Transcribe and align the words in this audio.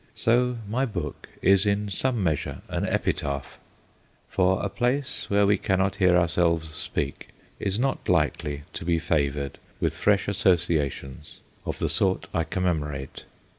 So 0.15 0.57
my 0.67 0.87
book 0.87 1.29
is 1.43 1.67
m 1.67 1.87
some 1.91 2.23
measure 2.23 2.63
an 2.69 2.87
epitaph; 2.87 3.59
for 4.27 4.59
a 4.65 4.67
place 4.67 5.29
where 5.29 5.45
we 5.45 5.59
cannot 5.59 5.97
hear 5.97 6.17
ourselves 6.17 6.73
speak 6.73 7.27
is 7.59 7.77
not 7.77 8.09
likely 8.09 8.63
to 8.73 8.83
be 8.83 8.97
favoured 8.97 9.59
with 9.79 9.95
fresh 9.95 10.27
associations 10.27 11.37
of 11.67 11.77
the 11.77 11.87
sort 11.87 12.27
I 12.33 12.45
commemorate. 12.45 13.25